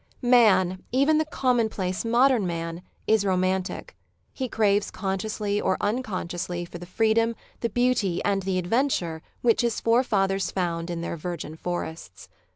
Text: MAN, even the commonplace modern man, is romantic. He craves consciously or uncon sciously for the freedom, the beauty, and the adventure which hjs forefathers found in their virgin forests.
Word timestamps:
MAN, 0.23 0.81
even 0.91 1.19
the 1.19 1.25
commonplace 1.25 2.03
modern 2.03 2.47
man, 2.47 2.81
is 3.05 3.23
romantic. 3.23 3.95
He 4.33 4.49
craves 4.49 4.89
consciously 4.89 5.61
or 5.61 5.77
uncon 5.77 6.27
sciously 6.27 6.67
for 6.67 6.79
the 6.79 6.87
freedom, 6.87 7.35
the 7.59 7.69
beauty, 7.69 8.19
and 8.25 8.41
the 8.41 8.57
adventure 8.57 9.21
which 9.43 9.61
hjs 9.61 9.79
forefathers 9.83 10.49
found 10.49 10.89
in 10.89 11.01
their 11.01 11.17
virgin 11.17 11.55
forests. 11.55 12.29